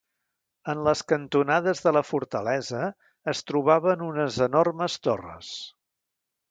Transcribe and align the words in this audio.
En 0.71 0.79
les 0.87 1.03
cantonades 1.11 1.83
de 1.87 1.93
la 1.97 2.03
fortalesa 2.13 2.81
es 3.35 3.45
trobaven 3.53 4.03
unes 4.11 4.43
enormes 4.51 4.99
torres. 5.09 5.57